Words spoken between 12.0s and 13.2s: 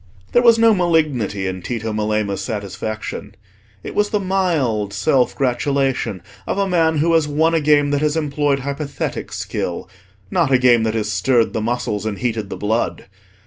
and heated the blood.